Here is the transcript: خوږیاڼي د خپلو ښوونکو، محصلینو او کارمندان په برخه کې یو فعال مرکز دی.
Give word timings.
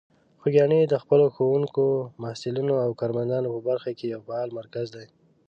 خوږیاڼي 0.41 0.79
د 0.87 0.95
خپلو 1.03 1.25
ښوونکو، 1.35 1.85
محصلینو 2.23 2.75
او 2.85 2.89
کارمندان 2.99 3.43
په 3.53 3.59
برخه 3.67 3.91
کې 3.97 4.05
یو 4.13 4.19
فعال 4.27 4.49
مرکز 4.59 4.87
دی. 4.95 5.05